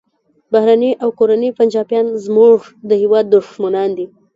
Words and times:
بهرني 0.51 0.91
او 1.03 1.09
کورني 1.19 1.49
پنجابیان 1.59 2.07
زموږ 2.25 2.57
د 2.89 2.91
هیواد 3.01 3.25
دښمنان 3.35 3.89
دي 3.97 4.05